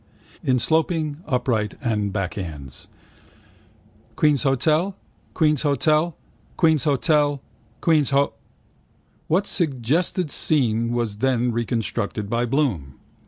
In 0.43 0.57
sloping, 0.57 1.17
upright 1.27 1.75
and 1.79 2.11
backhands: 2.11 2.87
Queen's 4.15 4.41
Hotel, 4.41 4.95
Queen's 5.35 5.61
Hotel, 5.61 6.17
Queen's 6.57 6.85
Hotel. 6.85 7.39
Queen's 7.81 8.09
Ho... 8.09 8.33
What 9.27 9.45
suggested 9.45 10.31
scene 10.31 10.91
was 10.91 11.17
then 11.17 11.51
reconstructed 11.51 12.31
by 12.31 12.47
Bloom? 12.47 12.95